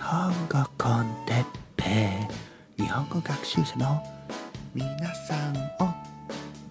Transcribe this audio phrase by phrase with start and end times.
[0.00, 1.44] 本語コンテッ
[1.76, 2.10] ペ
[2.78, 4.02] 日本語学習者の
[4.74, 5.92] 皆さんを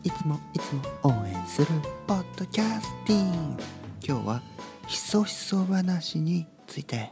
[0.04, 1.68] いつもいつも応援する
[2.08, 3.58] ポッドキャスティン。
[4.04, 4.42] 今日は
[4.88, 7.12] ひそひそ話について。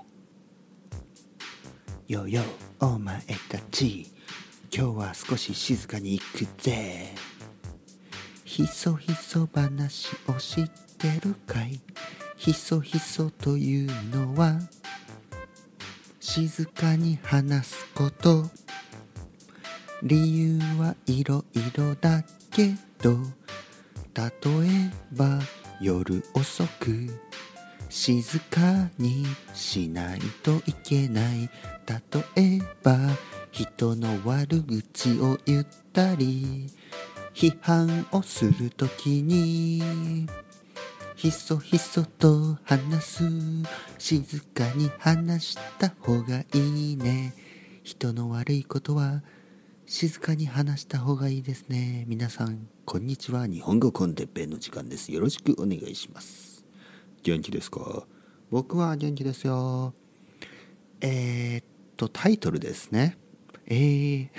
[2.08, 2.42] よよ
[2.80, 4.12] お前たち
[4.76, 7.14] 今日は少し静かに行くぜ。
[8.44, 11.80] ひそひそ話を知ってるかい？
[12.36, 14.60] ひそひそというのは
[16.30, 18.50] 静かに話すこと。
[20.04, 23.18] 理由はいろいろだけど
[24.14, 24.28] 例
[24.68, 25.40] えば
[25.80, 27.08] 夜遅く
[27.88, 31.50] 静かにしないといけない。
[32.36, 32.98] 例えば
[33.50, 36.68] 人の悪口を言ったり
[37.34, 40.28] 批判をするときに
[41.18, 43.24] ひそひそと話す。
[43.98, 47.34] 静かに話した方がいいね。
[47.84, 49.24] 人の悪いことは
[49.88, 52.06] 静かに話した方がいいですね。
[52.08, 53.48] 皆さんこんにちは。
[53.48, 55.12] 日本語コンテッペの時間です。
[55.12, 56.64] よろしくお願いします。
[57.24, 58.06] 元気ですか？
[58.52, 59.96] 僕は元気ですよ。
[61.02, 61.66] えー、っ
[61.98, 63.18] とタイトルですね。
[63.66, 64.30] えー。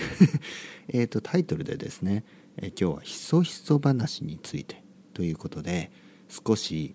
[0.94, 2.24] えっとタイトルでですね、
[2.56, 5.90] え今日はひそひそ話についてということで
[6.28, 6.94] 少し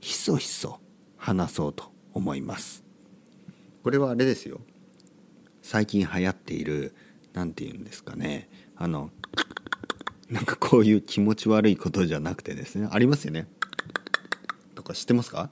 [0.00, 0.80] ひそひそ
[1.16, 2.84] 話そうと思います。
[3.82, 4.60] これはあれですよ。
[5.62, 6.94] 最近流行っている
[7.32, 8.48] 何て言うんですかね。
[8.76, 9.10] あの
[10.28, 12.88] なんかこういう気持ち悪いことじゃなくてですね。
[12.90, 13.46] ありますよね。
[14.74, 15.50] とか知ってますか？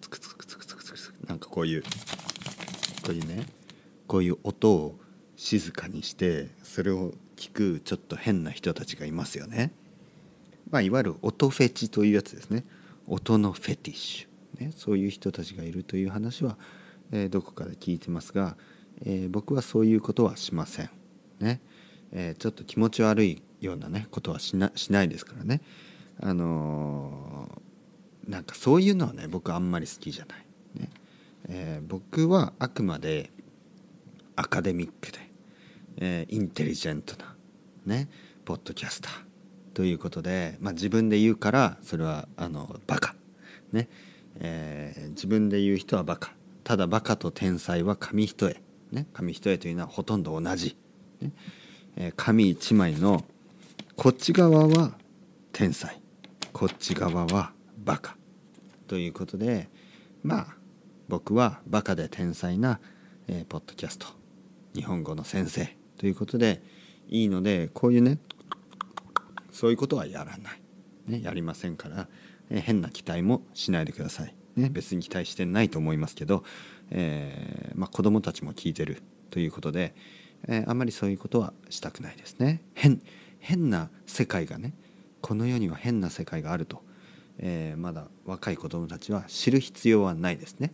[0.00, 1.28] つくつくつくつくつくつく。
[1.28, 1.82] なんかこういう。
[1.82, 1.88] こ
[3.10, 3.46] ういうね。
[4.06, 4.98] こういう音を
[5.36, 9.72] 静かにしてそれを聞くちょっと変な人たちがいますよね。
[10.70, 12.64] まあ、いわゆる音フェチというやつですね。
[13.06, 16.56] 音のフェティッシュ、ね、そういう人たちがいるという話は、
[17.12, 18.56] えー、どこかで聞いてますが、
[19.04, 20.90] えー、僕はそういうことはしません、
[21.40, 21.60] ね
[22.12, 25.60] えー、ちょっと気持ち悪いようなねことはしなしないですからね。
[26.20, 27.62] あの
[28.28, 30.46] なんかそういうのはね僕あんまり好きじゃない、
[30.80, 30.90] ね
[31.48, 33.30] え僕はあくまで
[34.36, 35.18] アカデミックで、
[35.98, 37.34] えインテリジェントな
[37.84, 38.08] ね
[38.44, 39.33] ポッドキャスター。
[39.74, 43.14] ということで、まあ、自分で言うからそれはあのバカ。
[43.72, 43.88] ね、
[44.38, 46.32] えー、自分で言う人はバカ。
[46.62, 48.56] ただバカと天才は紙一重、
[48.92, 50.76] ね、紙一重というのはほとんど同じ、
[51.20, 51.32] ね。
[51.96, 53.24] えー、紙一枚の
[53.96, 54.92] こっち側は
[55.52, 56.00] 天才。
[56.52, 57.52] こっち側は
[57.84, 58.16] バカ。
[58.86, 59.68] ということで
[60.22, 60.46] まあ
[61.08, 62.78] 僕はバカで天才な、
[63.26, 64.06] えー、ポッドキャスト。
[64.74, 65.76] 日本語の先生。
[65.98, 66.62] ということで
[67.08, 68.18] いいのでこういうね
[69.54, 70.60] そういうことはやらない、
[71.06, 72.08] ね、やりませんから、
[72.50, 76.42] え変な期待もしないでください、ね、別に期待してないと思いますけど、
[76.90, 79.00] えーまあ、子供たちも聞いてる
[79.30, 79.94] ということで、
[80.48, 82.62] えー、あんまりそういうことはしたくないですね。
[82.74, 83.00] 変
[83.38, 84.74] 変な世界がね
[85.20, 86.82] この世には変な世界があると、
[87.38, 90.72] えー、まだ若い子供たちは知る必要はないですね、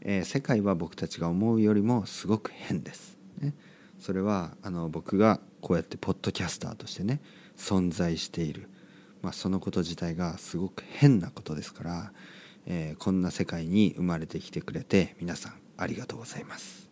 [0.00, 3.52] えー、世界は僕たちが思うよりもすごく変です、ね、
[3.98, 7.20] それはあの僕がこうやってポッドキャスターとしてね
[7.56, 8.68] 存在している、
[9.22, 12.12] まあ、そのこと自体がすごく変なことですから、
[12.66, 16.90] えー、こんな世界に生まれてきてくれて皆さんありがとうございます。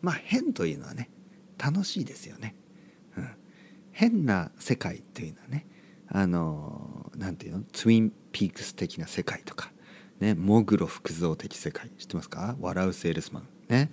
[0.00, 1.10] まあ変というのはね
[1.58, 2.54] 楽しいですよね。
[3.16, 3.28] うん、
[3.92, 5.66] 変な世界というのはね
[6.08, 7.64] あの何て言うの？
[7.72, 9.72] ツインピークス的な世界とか、
[10.20, 11.90] ね、モグロ福蔵的世界。
[11.98, 12.56] 知ってますか？
[12.60, 13.48] 笑うセールスマン。
[13.68, 13.90] ね、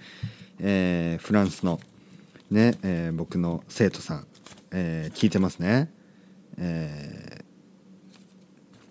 [0.60, 1.80] えー、フランスの
[2.52, 4.28] ね、えー、僕の生徒さん。
[4.78, 5.90] えー、聞いてますね。
[6.58, 7.46] え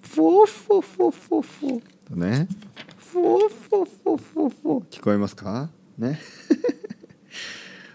[0.03, 2.49] ー、フォーフォフォフォフォとね、
[2.97, 5.69] フォーフォフォフォフォ聞こえますか？
[5.99, 6.19] ね。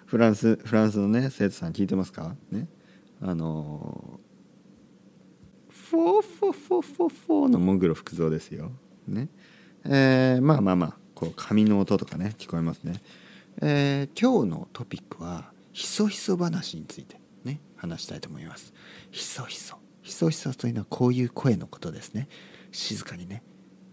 [0.05, 2.35] フランス、フランスのね、生徒さん聞いてますか？
[2.51, 2.67] ね。
[3.23, 8.71] あのー、フォーフォフォフォフォの喪黒福造ですよ。
[9.07, 9.29] ね。
[9.85, 13.01] えー、まあまあまあ、こう、紙の音とかね、聞こえますね。
[13.63, 17.19] えー、今日のトピックは、ひそひそ話について。
[17.75, 18.73] 話したいと思います。
[19.11, 19.77] ひそひそ。
[20.01, 22.27] ひそひそというのはこういう声のことですね。
[22.71, 23.43] 静かにね。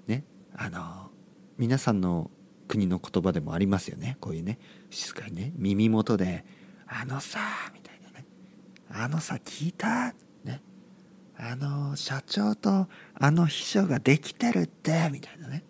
[0.07, 0.25] ね
[0.55, 1.11] あの
[1.59, 2.31] 皆さんの
[2.69, 4.17] 国の言葉でもありますよね。
[4.21, 4.59] こういうね。
[4.91, 5.53] 静かにね。
[5.57, 6.45] 耳元で
[6.87, 7.41] 「あのさ」
[7.75, 8.27] みたいなね
[8.91, 10.15] 「あのさ聞いた?」
[10.45, 10.63] ね
[11.37, 15.65] 「あの社長とあの秘書ができてるって」みたいなね。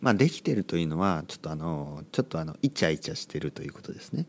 [0.00, 4.26] まあできてるというのはちょっとあのちょっとあのイチャイチャしてるということですね。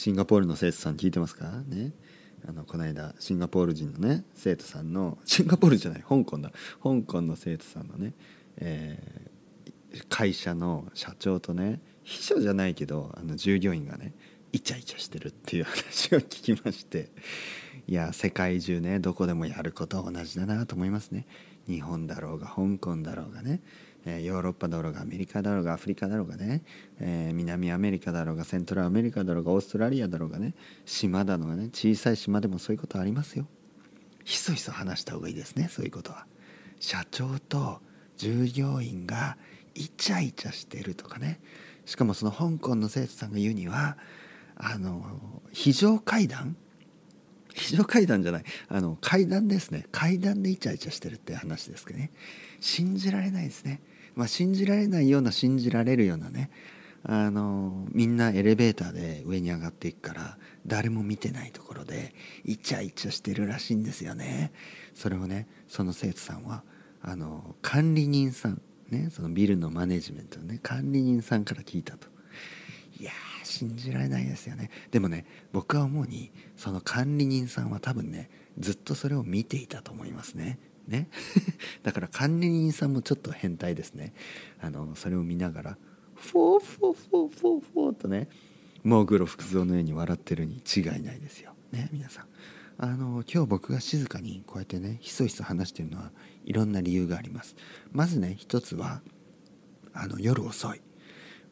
[0.00, 1.44] シンガポールの生徒さん聞いてますか？
[1.68, 1.92] ね。
[2.48, 6.52] あのこの間シンガポール人のね生徒さんのシンガポールじゃない香港だ。
[6.82, 8.14] 香港の生徒さんのね、
[8.56, 14.14] えー、会社の社長とね秘書じゃないけどあの従業員がね
[14.52, 17.10] イチャイチャしてるっていう話を聞きまして。
[17.86, 21.26] いや世界中ねどこでもやることは同じだなと思いますね。
[21.66, 23.60] 日本だろうが香港だろうがね、
[24.06, 26.62] え、ヨーロッパだろうがアメリカだろうがアフリカだろうがね、
[27.00, 30.54] え、南アメリカだろうがセントラルアメリカだろうがオーストラリアだろうがね
[30.84, 33.46] 島だのがね小さい島でもそういうことありますよ。
[34.24, 36.26] ひそひそ話した方がいいですねそういうことは。
[36.78, 37.80] 社長と
[38.16, 39.36] 従業員が
[39.74, 41.40] イチャイチャしてるとかね。
[41.84, 43.96] しかもその香港の生徒さんが言うには
[44.56, 46.56] あの非常階段
[47.54, 48.44] 非常階段じゃない。
[48.68, 49.86] あの階段ですね。
[49.92, 52.10] 階段でイチャイチャしてるって話ですけどね。
[52.60, 53.80] 信じられないですね。
[54.14, 56.50] まあ信じられないような信じられるようなね。
[57.02, 62.14] あのみんなエレベーターで上に上がっていくから誰も見てないところで
[62.44, 64.52] イチャイチャしてるらしいんですよね。
[64.94, 66.62] それをねその生徒さんは
[67.00, 68.60] あの管理人さん
[68.90, 72.08] ねそのビルのマネジメントのね管理人さんから聞いたと。
[72.98, 73.12] いや
[73.50, 74.70] 信じられないですよね。
[74.90, 80.58] でもね僕は思うにその管理人さんは多分ねずっとそれを見ていたと思いますね。
[80.86, 81.08] ね？
[81.82, 84.14] だから管理人さんもちょっと変態ですね。
[84.60, 85.78] あのそれを見ながら
[86.14, 88.28] フォーフォーフォーフォーフォーとね
[88.82, 91.54] モーグロ福蔵のように笑ってるに違いないですよ。
[91.72, 92.26] ね皆さん。
[92.82, 96.12] あの今日僕が静かにこうやってねひそひそ話してるのは
[96.44, 97.56] いろんな理由があります。
[97.92, 99.02] まずね一つは
[99.92, 100.80] あの夜遅い。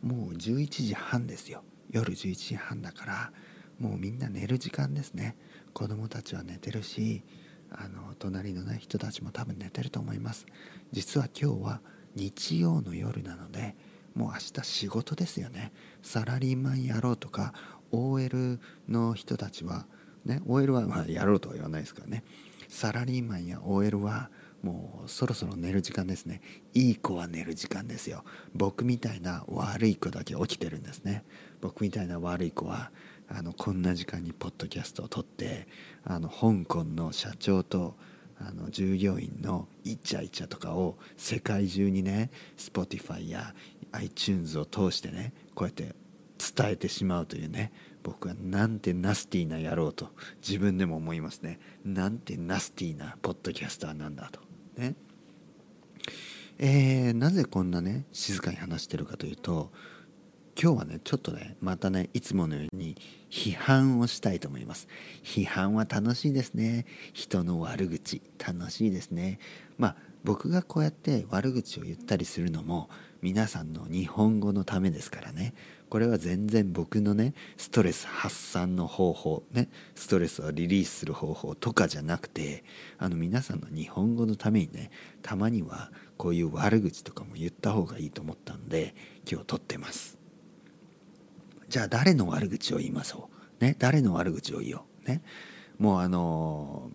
[0.02, 1.62] もう11時半ですよ。
[1.90, 3.32] 夜11時半だから
[3.78, 5.36] もうみんな寝る時間ですね。
[5.72, 7.22] 子供たちは寝てるし
[7.70, 10.46] あの隣のね人たちも多分寝てると思います。
[10.92, 11.80] 実は今日は
[12.14, 13.76] 日曜の夜なので
[14.14, 15.72] もう明日仕事ですよね。
[16.02, 17.52] サラリーマンやろうとか
[17.92, 18.58] OL
[18.88, 19.86] の人たちは
[20.24, 22.24] ね OL はまやろうとは言わないですからね。
[22.68, 24.30] サラリーマンや OL は
[24.62, 26.40] もうそろそろ寝る時間ですね。
[26.74, 28.24] いい子は寝る時間ですよ。
[28.54, 31.24] 僕みたいな悪い子だけ起きてるんですね。
[31.60, 32.90] 僕みたいな悪い子は
[33.28, 35.68] あのこんな時間にポッドキャストを撮って
[36.04, 37.94] あの香港の社長と
[38.40, 43.54] あの従業員のイチャイチャとかを世界中にね Spotify や
[43.92, 45.94] iTunes を通してねこうやって
[46.38, 47.72] 伝えてしまうというね
[48.02, 50.08] 僕はなんてナスティーな野郎と
[50.46, 51.58] 自分でも思いますね。
[51.84, 54.40] なんてナスティーなポッドキャスターなんだと。
[54.76, 54.94] ね。
[56.58, 59.70] えー、なぜこんなね静かに話してるかというと
[60.60, 62.96] 今日はねちょっとねまたねいつものように
[63.30, 64.88] 批判をしたいと思います。
[65.22, 66.84] 批判は楽しいですね。
[67.12, 69.38] 人の悪口楽しいですね。
[69.76, 72.90] まあ僕がこうやって悪口を言ったりするのも
[73.22, 75.54] 皆さんの日本語のためですからね。
[75.90, 82.64] これは全然僕のねストレス発散の方法ねストレスをリリースする方法とかじゃなくて
[82.98, 84.90] あの皆さんの日本語のためにね
[85.22, 88.96] たまにはこういう悪口とかも言った方がいいと思ったんで
[89.30, 90.17] 今日撮ってます。
[91.68, 93.28] じゃあ誰の悪口を言いましょ
[93.60, 93.64] う？
[93.64, 93.76] ね？
[93.78, 95.08] 誰の悪口を言おう？
[95.08, 95.22] ね？
[95.78, 96.90] もうあの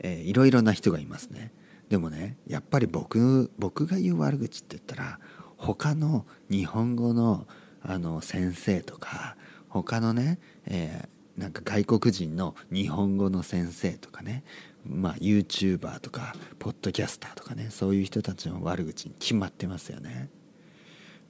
[0.00, 1.52] えー、いろいろな人がいますね。
[1.88, 5.18] でもねやっぱり僕僕が言う悪口って言ったら
[5.56, 7.46] 他の日本語の
[7.82, 9.36] あの先生とか
[9.68, 14.44] 他のね、えー、なんか外国人の日本語の先生とかね
[14.84, 20.28] まあ YouTuber とかポッドキャスターとかねそういう人たちの悪口に決まってますよね。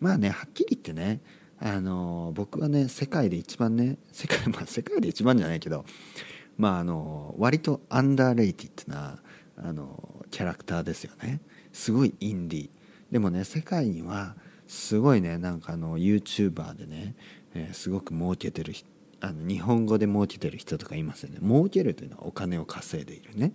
[0.00, 1.20] まあねはっきり言ってね
[1.60, 5.84] あの僕はね世界で一番ね世界 まあ世界で一番じゃないけど
[6.56, 9.18] まああの割とアンダーレイティッドな
[9.56, 11.40] あのキャラクターですよね。
[11.72, 12.70] すごいインディー。
[13.10, 14.36] でもね世界には
[14.66, 17.14] すごいねなんかあの YouTuber でね、
[17.54, 18.74] えー、すごく儲けてる
[19.20, 21.38] あの日本語で儲けてる人とかいますよね。
[21.42, 23.52] 儲けるというのはお金を稼いでいるね。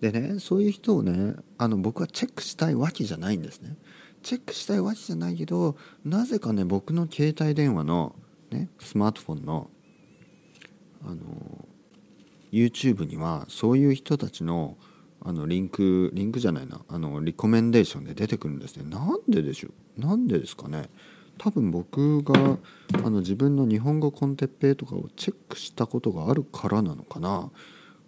[0.00, 3.76] でねそういう人をねあの僕はチェックしたいわけじゃないんですね。
[4.24, 8.16] チェックしたいわけじゃないけどなぜかね僕の携帯電話の、
[8.50, 9.70] ね、スマートフォンの
[11.06, 11.68] あの
[12.50, 14.76] YouTube にはそういう人たちの
[15.20, 18.84] あのリンクリンクじゃないなあのリコメンデーションで出てくるんですね。
[18.84, 20.00] なんででしょう？
[20.00, 20.88] なんでですかね？
[21.38, 22.58] 多分僕が
[23.02, 27.50] あの自分の日本語コンテッペイとかをチェックしたことがあるからなのかな。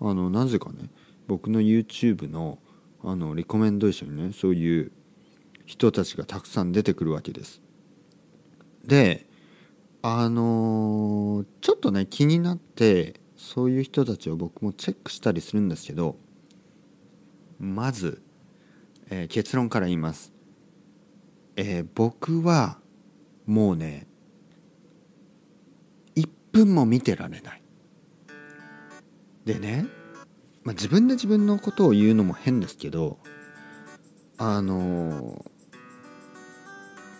[0.00, 0.90] あのなぜかね
[1.26, 2.58] 僕の YouTube の
[3.02, 4.92] あのリコメンデーションにねそういう
[5.66, 7.61] 人たちがたくさん出てくるわけです。
[8.85, 9.26] で
[10.02, 16.16] あのー、ちょっとね気になってそういう人たちを僕もチェックしたりするんですけど
[17.58, 18.23] まず、
[19.11, 20.32] えー、結論から言います、
[21.56, 22.78] えー、僕は
[23.46, 24.06] もうね
[26.14, 27.62] 1分も見てられない
[29.44, 29.87] でね、
[30.62, 33.18] まあ、自分で自分のことを言うのも変ですけど
[34.38, 35.44] あの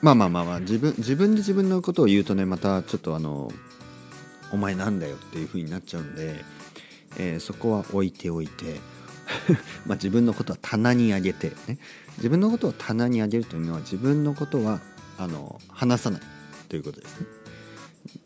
[0.07, 3.51] まあまあまあまあ自分自分で自分のことを言うとねまたちょっとあの
[4.53, 6.45] お前なんだよっていう風になっちゃうんで、
[7.19, 8.77] えー、そこは置いておいて
[9.85, 11.79] まあ自分のことは棚にあげてね。
[12.19, 14.81] 自分のことを棚にあげるというのは自分のことは
[15.19, 16.21] あの話さない
[16.69, 17.27] ということですね。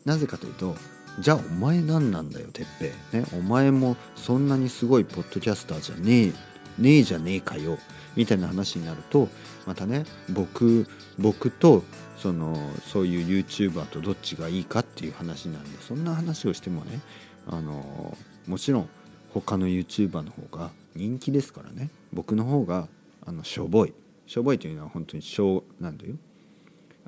[0.05, 0.75] なぜかというと
[1.19, 3.25] じゃあお前何なんだよてっぺね。
[3.33, 6.33] お前もそんなにすごいポッドキャスターじゃねえ
[6.77, 7.79] ねえじゃねえかよ
[8.15, 9.29] みたいな話になると
[9.65, 10.85] またね僕
[11.19, 11.83] 僕と
[12.17, 12.55] その
[12.91, 16.99] そういう YouTuber とどっちがいいかっていう話なんでそんな話をしてもね
[17.47, 18.89] あのもちろん
[19.33, 21.89] 他の YouTuber の方が人気ですからね。
[22.11, 22.87] 僕の方が
[23.25, 23.93] あのしょぼい。
[24.27, 26.15] しょぼいというのは本当に小なんだよ。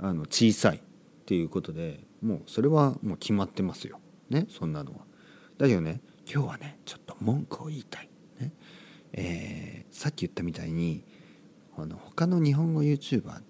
[0.01, 0.77] あの小さい。
[0.77, 3.99] っていうことでもうそれはもう決まってますよ。
[4.29, 4.47] ね？
[4.49, 4.99] そんなのは。
[5.57, 8.09] だけどね今日はねちょっと文句を言いたい。
[8.39, 8.51] ね？
[9.13, 11.03] えー、さっき言ったみたいに
[11.77, 13.41] あの他の日本語 YouTuber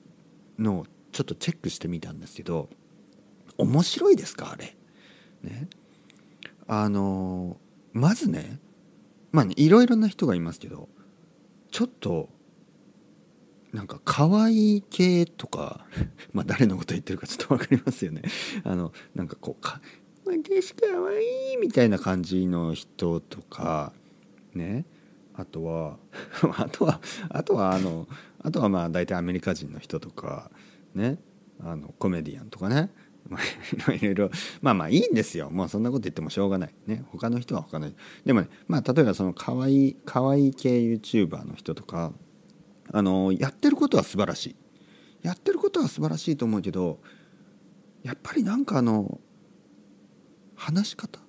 [0.60, 2.70] のちょっとチェックしてみたんですけど
[3.58, 4.52] 面白いですか？
[4.52, 4.76] あれ。
[5.44, 5.68] ね。
[6.68, 7.58] あの
[7.92, 8.60] まずね
[9.32, 10.88] まあねいろいろな人がいますけど
[11.72, 12.30] ちょっと
[13.74, 15.86] なんか可愛い系とか
[16.32, 18.22] まあ誰のこと言ってるかちょっと分かりますよね。
[18.64, 19.82] あのなんかこうか
[20.26, 23.92] 「私可愛いみたいな感じの人とか
[24.54, 24.86] ね
[25.34, 25.98] あとは
[26.58, 28.08] あとはあとはあの
[28.44, 30.52] あとはまあ大体アメリカ人の人とか
[30.94, 31.18] ね
[31.62, 32.92] あのコメディアンとかね。
[33.30, 33.38] ま
[33.88, 34.32] あいろいろ。
[34.62, 35.50] まあまあいいんですよ。
[35.50, 36.74] もうそんなこと言ってもしょうがない。
[36.86, 37.98] ね他の人は他の人。
[38.26, 42.12] でもねまあ例えばその可愛い可愛い系 YouTuber の人とか
[42.92, 44.56] あのやってることは素晴らしい。
[45.22, 47.00] やってることは素晴らしいと思うけど
[48.04, 49.22] やっぱりなんかあの
[50.56, 51.20] 話し方？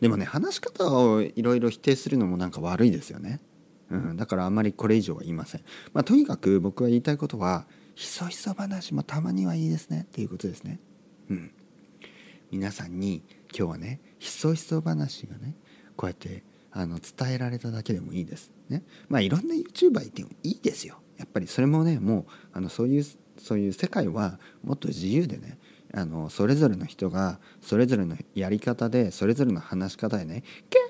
[0.00, 3.40] でもね話し方をいろいろ否定するのもなんか悪いですよね、
[3.90, 10.80] うん、だからあんまりこれ以上は言いません、まあ、とにかく僕が言いたいことはひそひそ話もたまにはいいですねっていうことですね。
[11.28, 11.50] うん。
[12.50, 13.22] 皆さんに
[13.56, 15.54] 今日はねひそひそ話がね
[15.96, 16.42] こうやって
[16.72, 18.52] あの伝えられただけでもいいです。
[18.68, 18.84] ね。
[19.08, 21.00] まあいろんな YouTuber いてもいいですよ。
[21.18, 23.04] やっぱりそれもねもうあのそういう
[23.36, 25.58] そういう世界はもっと自由でね
[25.92, 30.89] あのそれぞれの人がそれぞれのやり方でそれぞれの話し方でね「かわい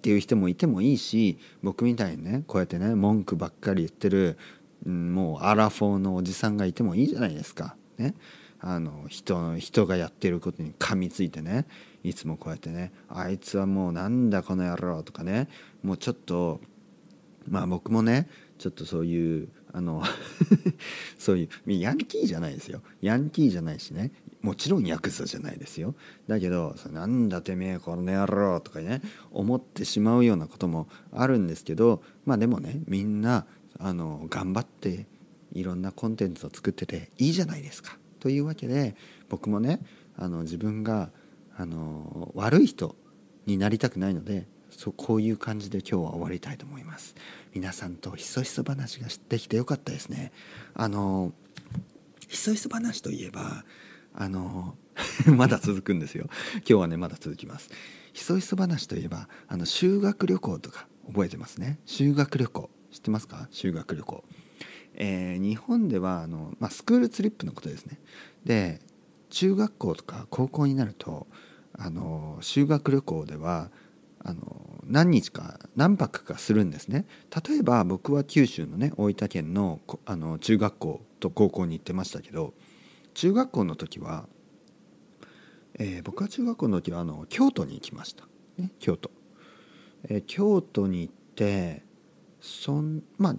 [0.00, 4.38] っていう人もいてもいいし僕みたいにねこうやってね文句ばっかり言ってる、
[4.86, 7.76] うん、もうアラフォーのおじさんがいてもいいじゃないですか。
[7.98, 8.14] ね、
[8.60, 11.66] あの人人がやってることに噛みついてね
[12.02, 15.48] いつもこうやってね「あいつはもうなんだこの野郎」とかね
[15.82, 16.62] もうちょっと
[17.46, 18.26] まあ僕もね
[18.60, 20.02] ちょっとそういうあの
[21.18, 22.82] そういうヤンキーじゃないですよ。
[23.00, 24.12] ヤンキーじゃないしね。
[24.42, 25.94] もちろんヤクザじゃないですよ。
[26.28, 29.00] だけど「なんだてめえこの野郎」とかね
[29.30, 33.46] 思ってしまうようなこともあるんですけどまあでもねみんな
[33.78, 35.06] あの頑張って
[35.52, 37.98] いろんなコンテンツを作ってていいじゃないですか。
[38.18, 38.94] というわけで
[39.30, 39.80] 僕もね
[40.16, 41.10] あの自分が
[41.56, 42.94] あの悪い人
[43.46, 47.14] になりたくないのでそうこういう感じで今日は終わりたいと思います。
[47.54, 50.32] 皆さんとひそひそ話ができてよかったですね。
[50.74, 51.32] あの
[52.28, 53.64] ひそひそ話といえば
[54.14, 54.76] あの
[55.36, 56.26] まだ続くんですよ。
[56.56, 57.70] 今日はねまだ続きます。
[58.12, 61.78] ひそひそ話といえばあの修学旅行とか覚えてますね。
[61.86, 63.48] 修学旅行知ってますか？
[63.50, 64.24] 修学旅行。
[64.94, 67.98] えー、日本ではあの、まあ、スクールツリップのことですね。
[68.44, 68.80] で
[69.30, 71.26] 中学校とか高校になると
[71.72, 73.70] あの修学旅行では
[74.22, 77.06] あの何日か何泊かするんですね。
[77.48, 82.54] 例えば僕は九州のね大分県のあの中学校と高校に行ってましたけど
[83.14, 84.26] 中学校の時は、
[85.78, 88.24] えー、僕は中学校の時はあの京都に行きました、
[88.58, 89.10] ね、京都、
[90.08, 91.82] えー、京都に行って
[92.40, 93.36] そんまあ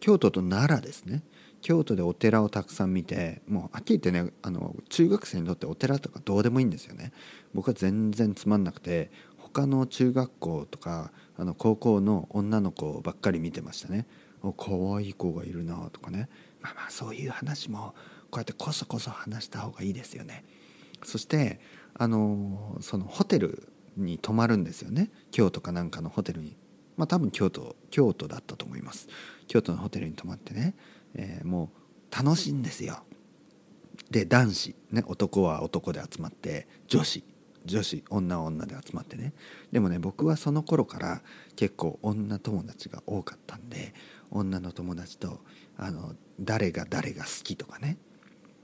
[0.00, 1.22] 京都と奈良ですね。
[1.60, 7.12] 京都でお寺をたくさん見てもうはっきり言ってねあの中学生にとってお寺とかどうでもいいんですよね。
[7.52, 9.10] 僕は全然つまんなくて
[9.58, 14.06] 他の中学校とかあの高校の女の子ばっかり見てましたね。
[14.56, 16.28] 可愛い子がいるなとかね。
[16.60, 17.94] まあまあそういう話も
[18.30, 20.44] こうやってこそこそ話した方がいいですよね。
[21.02, 21.58] そして
[21.94, 25.10] あのそのホテルに泊まるんですよね。
[25.32, 26.56] 京都かなんかのホテルに。
[26.96, 29.08] まあ多分京都京都だったと思います。
[29.48, 30.76] 京都のホテルに泊まってね、
[31.14, 31.72] えー、も
[32.12, 33.02] う楽しいんですよ。
[34.08, 37.24] で男子ね男は男で集まって女子。
[37.64, 39.32] 女子女女で集まってね。
[39.72, 41.22] でもね僕はその頃から
[41.56, 43.94] 結構女友達が多かったんで
[44.30, 45.40] 女の友達と
[45.76, 47.98] あの誰が誰が好きとかね。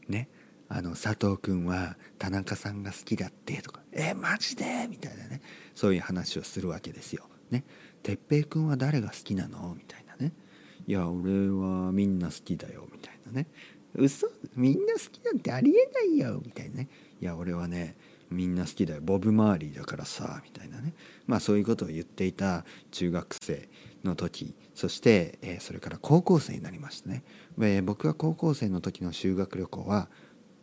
[0.08, 0.28] ね。
[0.68, 5.42] あの佐藤君は田中さんが好きだってとか「えマジで?」みたいなね。
[5.74, 7.28] そういう話をするわけですよ。
[7.50, 7.64] ね。
[8.02, 9.74] 哲平君は誰が好きなの？
[9.74, 10.32] みたいなね
[10.86, 13.46] 「いや俺はみんな好きだよ」みたいなね。
[13.94, 14.26] 嘘？
[14.56, 16.42] みんな好きなんてありえないよ。
[16.44, 16.88] みたいなね。
[17.20, 17.96] いや俺はね
[18.34, 19.00] みんな好きだよ。
[19.02, 20.94] ボブ・マーリーだからさみたいなね。
[21.26, 23.68] まあそういうことを言っていた中学生
[24.02, 24.54] の時。
[24.74, 27.22] そして、えー、それから高校生になりましたね、
[27.60, 30.08] えー、僕が高校生の時の修学旅行は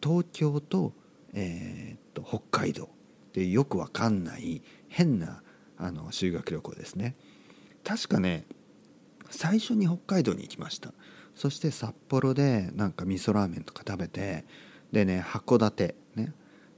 [0.03, 0.93] 東京と,、
[1.33, 2.89] えー、っと北海道
[3.29, 5.41] ってよくわかんない変な
[5.77, 7.15] あの修学旅行ですね。
[7.85, 8.45] 確かね
[9.29, 10.93] 最初に北海道に行きました。
[11.33, 14.43] そして札幌でなんか味噌ラーメンとか食べて
[14.91, 15.95] でね函館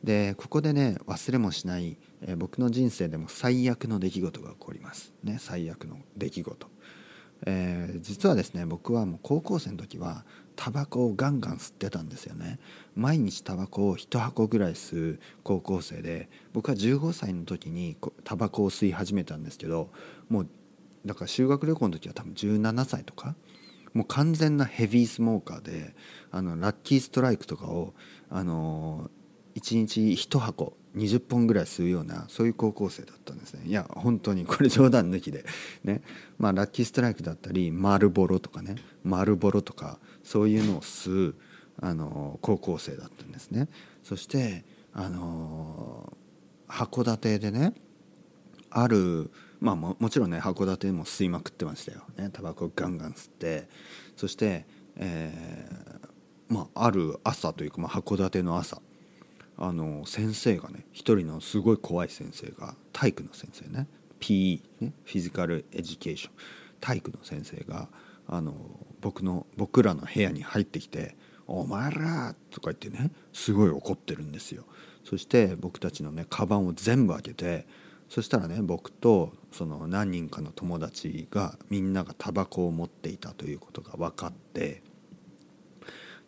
[0.04, 5.14] でここでね忘れもしない、えー、僕の人生でも最悪の出来事が起こります。
[5.24, 6.68] ね最悪の出来事、
[7.46, 12.60] えー、実はですね僕はもう高校生の時はタバコをガンガン吸ってたんですよね。
[12.96, 19.90] 毎日タバコを1箱ぐらい吸う高校生で僕は15歳の時にタバコを吸い始めたんですけど
[20.30, 20.50] もう
[21.06, 23.36] だから修学旅行の時は多分17歳とか
[23.94, 25.96] もう完全なヘビースモーカーで
[26.32, 27.94] あのラッキーストライクとかを
[28.30, 29.10] あの
[29.56, 33.64] 1日1箱20本ぐらい吸うようなそういう高校生だったんですね。
[33.66, 35.46] いや本当にこれ冗談抜きで。
[35.84, 36.02] ね。
[36.38, 38.76] まあラッキーストライクだったり丸ボロとかね。
[39.04, 41.36] 丸ボロとかそういうのを吸う
[41.82, 43.70] あの高校生だったんですね。
[44.04, 46.16] そしてあの
[46.68, 47.74] 函館でね
[48.70, 52.04] あるまあももちろんね函館でも吸いまくってましたよ。
[52.18, 52.30] ね。
[52.32, 53.68] タバコガンガン吸って。
[54.16, 58.82] そして、えー、まあ、ある朝というか、まあ、函館の朝。
[59.58, 63.88] あの先生がね一人のすごい怖い先生が体育の先生ね
[64.20, 66.34] PE ね physical education
[66.80, 67.88] 体育の先生が
[68.28, 68.54] あの
[69.02, 71.16] 僕の僕らの部屋に入ってきて
[71.48, 74.66] 「お前ら!」とか言ってねすごい怒ってるんですよ。
[75.04, 77.68] そして僕たちのねカバンを全部開けて
[78.10, 84.82] そしたらね僕とその何人かの友達がみんながタバコを持っていたということが分かって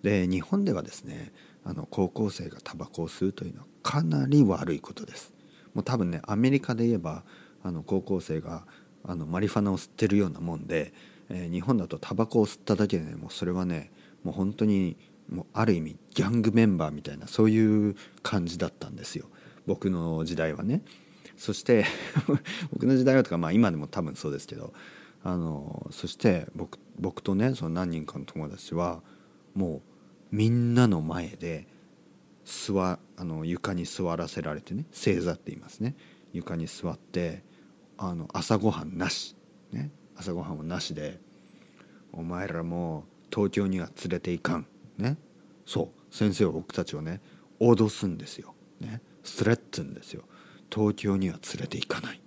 [0.01, 1.31] で日本ではですね
[1.65, 5.33] あの高校生がタバコを吸うというのはかなり悪いことです。
[5.73, 7.23] もう多分ねアメリカで言えば
[7.63, 8.65] あの高校生が
[9.03, 10.93] あのマリファナを吸ってるようなもんで、
[11.29, 13.91] えー、日本だとタバコを吸っただけでねもうそれはね
[14.23, 14.95] もう本当に
[15.29, 19.25] もうある意味ギャングメンバーみたいなそういう感じだったんですよ
[19.65, 20.81] 僕の時代はね。
[21.37, 21.85] そして
[22.71, 24.73] 僕の時代はとかまあ今でも多分そうですけど
[25.23, 29.01] あのそして僕僕とねその何人かの友達は
[29.53, 29.81] もう
[30.35, 31.65] みんなの前で
[32.43, 35.95] 座あの床に座らせられてね正座って言いますね。
[36.33, 37.41] 床に座って
[37.97, 39.33] あの朝ごはんなし、
[39.71, 41.21] ね、朝ごはんもなしで
[42.11, 44.67] お前らも東京には連れていかん
[44.97, 45.15] ね。
[45.65, 47.21] そう先生は僕たちをね
[47.61, 50.23] 脅すんですよ、ね、スレッツんですよ。
[50.69, 52.19] 東京には連れて行かない、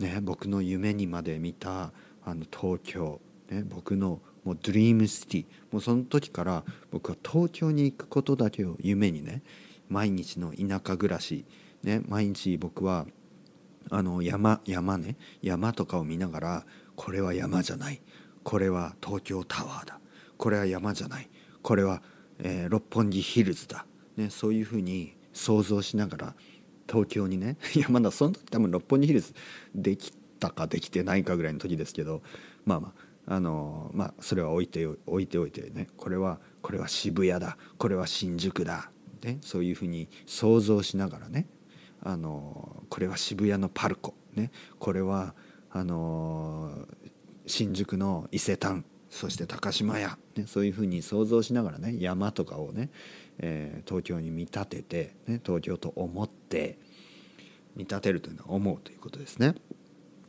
[0.00, 1.92] ね、僕の夢にまで見た
[2.24, 5.46] あの東京、ね、僕のもうドリームシティ。
[5.72, 9.42] もうその時から僕は東京に行くことだけを夢にね
[9.88, 11.44] 毎日の田舎暮らし、
[11.82, 13.06] ね、毎日僕は
[13.90, 18.00] あの山山ね山とかを見ながらこれは山じゃない。
[18.42, 19.98] これは東京タワーだ。
[20.36, 21.28] これは山じゃない。
[21.62, 22.02] これは、
[22.38, 26.34] えー、六本木ヒルズだ、ね、そういうふうに想像しながら
[26.88, 29.34] 東京にねいやまだその時多分六本木ヒルズ
[29.74, 32.22] できたかできてないかぐらいの時ですけど
[32.64, 35.88] まあまああのまあそれは置いて置いておいてね。
[35.96, 37.56] これはこれは渋谷だ。
[37.78, 38.90] これは新宿だ、
[39.22, 41.48] ね、そういうふうに想像しながらね。
[42.02, 45.34] あのこれは渋谷のパルコ、ね、これは
[45.70, 46.86] あの
[47.46, 48.84] 新宿の伊勢丹。
[49.10, 52.90] そして高島屋、ね、そういうふうに想像しながらね山とかをね
[53.38, 56.78] えー、東京に見立てて、ね、東京と思って
[57.76, 59.54] 見立てるというのは思うということですね。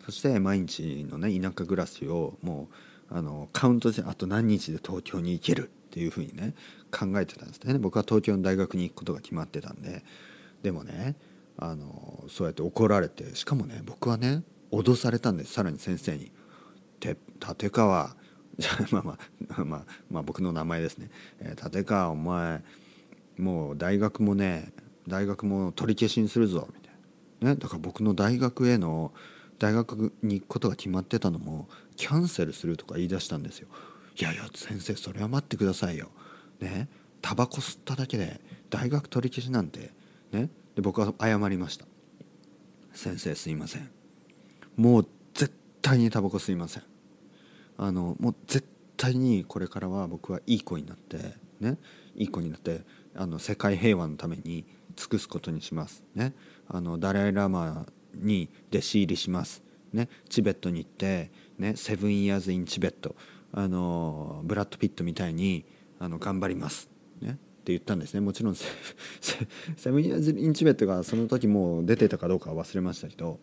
[0.05, 2.69] そして毎日のね田舎暮らしをも
[3.11, 6.53] うあのカウントしてあと何日で東京に行けるっていうふうにね
[6.91, 7.77] 考えてたんですね。
[7.79, 10.03] 僕は東京の大学に行くことが決まってたんで
[10.63, 11.15] でもね
[11.57, 16.31] あのそうやって怒られてしかもね僕はね脅されたんですさらに先生に
[16.99, 18.15] 「立川
[18.91, 19.17] まあま
[19.57, 22.63] あ まあまあ僕の名前ですね、えー、立川お前
[23.37, 24.71] もう大学もね
[25.07, 26.93] 大学も取り消しにするぞみたい
[27.41, 29.13] な、ね、だから僕の大学への
[29.59, 33.67] 大学に行くことが決まってたのもキャンセルするとか言い出したんですよ。
[34.19, 36.09] いやいや先生それは待ってくださいよ。
[36.59, 36.87] ね
[37.21, 38.39] タバコ吸っただけで
[38.69, 39.91] 大学取り消しなんて
[40.31, 41.85] ねで僕は謝りました。
[42.93, 43.89] 先生すいません。
[44.77, 46.83] もう絶対にタバコ吸いません。
[47.77, 51.17] あのもう絶対にこれからは僕はいい子になって
[51.59, 51.77] ね
[52.15, 52.81] いい子になって
[53.15, 54.65] あの世界平和のために
[54.95, 56.33] 尽くすことにしますね
[56.67, 57.85] あのダライ・ラマ
[58.21, 59.63] に弟子入りします。
[59.93, 63.15] ねチベットに行ってねセブンイヤーズ・イン・チベット
[63.53, 65.65] あのブラッド・ピットみたいに
[65.99, 66.89] あの頑張ります」
[67.21, 67.33] ねっ
[67.65, 68.19] て言ったんですね。
[68.19, 68.65] もちろんセ
[69.91, 73.39] ブンイヤーズ・インチベットがその時もう出てたかどうかは忘れましたけど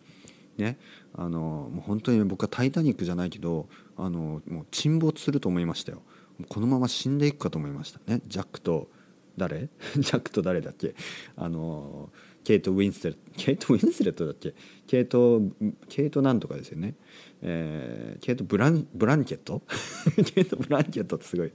[0.57, 0.77] ね
[1.13, 6.03] あのもう本当に僕は「タイタニック」じゃないけどあのもう沈没すると思いましたよ。
[6.49, 7.99] このまま死んでいくかと思いました。
[8.07, 8.89] ねジャックと
[9.37, 9.69] 誰？
[9.97, 10.95] ジャックと誰だっけ？
[11.35, 12.11] あの
[12.43, 14.53] ケイト・ウィンスレットケイト・ウィンスレットだっけ？
[14.85, 15.41] ケイト
[15.89, 16.95] ケイトなんとかですよね。
[17.41, 19.61] えー、ケイトブラン・ブランケット？
[20.33, 21.51] ケイト・ブランケットってすごい。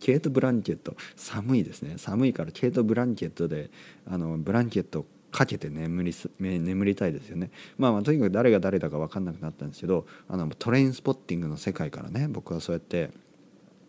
[0.00, 0.96] ケイト・ブランケット。
[1.16, 1.94] 寒いですね。
[1.96, 3.70] 寒いからケイト・ブランケットで
[4.06, 13.10] あのブランケットかけて眠り眠りたいですよね、まあ、まあとにかく誰が誰だか分かんなくなったんですけどあのトレインスポッティングの世界からね僕はそうやって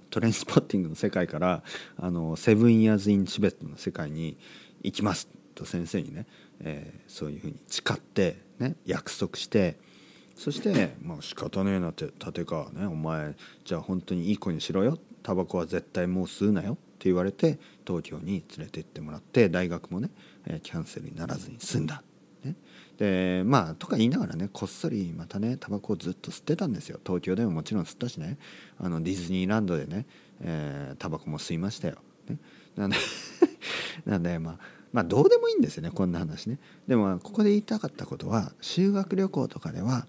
[0.10, 1.64] トレインスポッティングの世界から
[1.96, 4.38] あのセブンイヤーズ・イン・チベットの世界に
[4.84, 5.30] 行きます。
[5.60, 6.26] と先生にね、
[6.62, 9.78] えー、そういうふうに誓ってね約束して
[10.36, 14.98] そして「まあ仕方ねえなって立川ねお前じゃあ本当にいい子にしろよ。
[15.22, 20.10] タバコは絶対もう吸うなよ」って言われて東京に連れて行ってもらって大学もね、
[20.46, 22.04] えキャンセルにならずに済んだ。
[22.44, 22.56] ね、
[22.98, 27.02] でまあとか言いながらねこっそりまたねタバコをずっと吸ってたんですよ。
[27.06, 28.38] 東京でももちろん吸ったしね。
[28.78, 30.06] あのディズニーランドでね、
[30.40, 31.98] えー、タバコも吸いましたよ。
[32.30, 32.38] ね、
[32.78, 32.98] なんで
[34.06, 36.60] なんでまあまあどうでもいいんですよねこんな話ね。
[36.88, 40.08] でもここで言いたかったことは修学旅行とかでは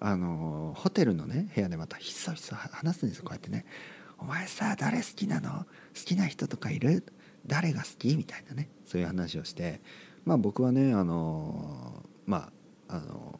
[0.00, 3.64] あのホテルのね部屋でまたひそひそ話すんですよこうやってね
[4.18, 5.50] 「お前さ誰好きなの？
[5.50, 7.04] 好きな人とかいる？
[7.46, 8.68] 誰が好き?」みたいなね。
[8.86, 9.80] そういう話をして。
[10.24, 12.50] まあ僕はねあのま
[12.88, 13.38] ああの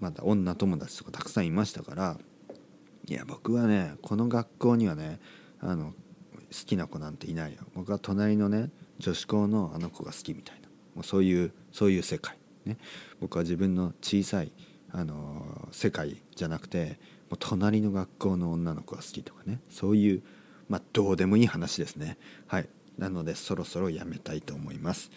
[0.00, 2.18] まだ女友達とかたくさんいましたから
[3.06, 5.20] いや僕はねこの学校にはね
[5.60, 5.92] あの好
[6.64, 7.60] きな子なんていないよ。
[7.74, 10.68] 僕は隣のね女子校のあの子が好きみたいな。
[10.94, 12.36] もうそういうそういう世界。
[12.64, 12.78] ね。
[13.20, 14.52] 僕は自分の小さい
[14.92, 19.60] あの世界じゃなくてもう隣の学校の女の子が好きとかね。
[19.70, 20.22] そういう、
[20.68, 22.18] まあ、どうでもいい話ですね。
[22.46, 22.68] はい。
[22.98, 25.10] なのでそろそろやめたいと思います、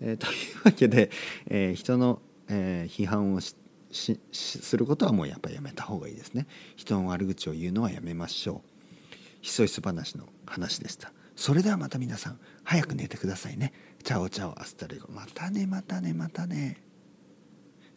[0.00, 1.10] えー、というわけで、
[1.48, 6.46] えー、人の、えー、批判をすることはもうやっぱりやめた方がいいですね。
[6.76, 8.70] 人の悪口を言うのはやめましょう。
[9.40, 11.12] ひそひそ話の話でした。
[11.36, 16.84] それではまた皆さん早く寝てくださいねチャオチャオ hasta luego またねまたねまたね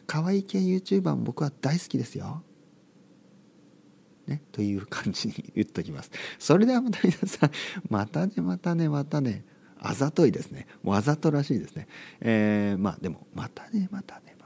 [0.08, 2.42] 可愛い系 YouTuber も僕は大好きですよ。
[4.26, 6.10] ね、という感じに言っときます。
[6.38, 7.50] それではまた皆さん、
[7.88, 9.44] またね、またね、またね、
[9.78, 10.66] あざといですね。
[10.82, 11.86] もうあざとらしいですね。
[12.20, 14.37] えー、まあでも、またね、またね。